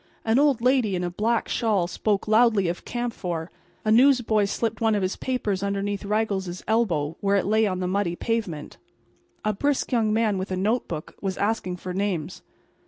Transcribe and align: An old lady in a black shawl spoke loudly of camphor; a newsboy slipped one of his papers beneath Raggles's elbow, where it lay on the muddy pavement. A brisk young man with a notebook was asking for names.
An 0.25 0.39
old 0.39 0.61
lady 0.61 0.95
in 0.95 1.03
a 1.03 1.11
black 1.11 1.47
shawl 1.47 1.85
spoke 1.85 2.27
loudly 2.27 2.67
of 2.67 2.85
camphor; 2.85 3.51
a 3.85 3.91
newsboy 3.91 4.45
slipped 4.45 4.81
one 4.81 4.95
of 4.95 5.03
his 5.03 5.15
papers 5.15 5.61
beneath 5.61 6.05
Raggles's 6.05 6.63
elbow, 6.67 7.17
where 7.21 7.35
it 7.35 7.45
lay 7.45 7.67
on 7.67 7.81
the 7.81 7.87
muddy 7.87 8.15
pavement. 8.15 8.77
A 9.45 9.53
brisk 9.53 9.91
young 9.91 10.11
man 10.11 10.39
with 10.39 10.49
a 10.49 10.57
notebook 10.57 11.15
was 11.21 11.37
asking 11.37 11.77
for 11.77 11.93
names. 11.93 12.41